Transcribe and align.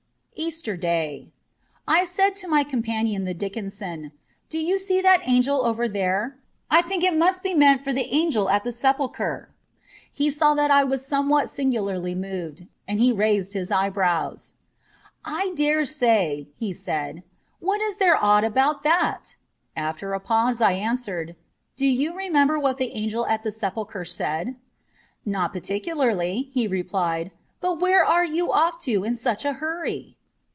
415 0.33 0.47
EASTER 0.49 0.77
DAY 0.77 1.31
I 1.87 2.03
SAID 2.05 2.35
to 2.37 2.47
my 2.47 2.63
companion 2.63 3.25
the 3.25 3.33
Dickensian, 3.35 4.11
* 4.31 4.49
Do 4.49 4.57
you 4.57 4.79
see 4.79 4.99
that 4.99 5.21
angel 5.27 5.63
over 5.67 5.87
there? 5.87 6.39
I 6.69 6.81
think 6.81 7.03
it 7.03 7.15
must 7.15 7.43
be 7.43 7.53
meant 7.53 7.83
for 7.83 7.93
the 7.93 8.07
Angel 8.11 8.49
at 8.49 8.63
the 8.63 8.71
Sepulchre.' 8.71 9.49
He 10.11 10.31
saw 10.31 10.55
that 10.55 10.71
I 10.71 10.83
was 10.83 11.05
somewhat 11.05 11.47
singularly 11.47 12.15
moved, 12.15 12.65
and 12.87 12.99
he 12.99 13.11
raised 13.11 13.53
his 13.53 13.69
eyebrows. 13.71 14.55
'I 15.25 15.51
daresay,' 15.55 16.47
he 16.55 16.73
said. 16.73 17.21
'What 17.59 17.79
is 17.79 17.97
there 17.97 18.17
odd 18.19 18.43
about 18.43 18.81
that?' 18.81 19.35
After 19.93 20.13
a 20.13 20.19
pause 20.19 20.59
I 20.59 20.71
answered, 20.71 21.35
* 21.55 21.75
Do 21.77 21.85
you 21.85 22.15
remember 22.17 22.57
what 22.59 22.79
the 22.79 22.93
Angel 22.93 23.27
at 23.27 23.43
the 23.43 23.51
Sepulchre 23.51 24.05
said?'' 24.05 24.55
Not 25.25 25.53
particularly,' 25.53 26.49
he 26.51 26.67
replied;' 26.67 27.29
but 27.61 27.79
where 27.79 28.03
are 28.03 28.25
you 28.25 28.51
off 28.51 28.79
to 28.79 29.03
in 29.03 29.15
such 29.15 29.45
a 29.45 29.53
hurry 29.53 30.17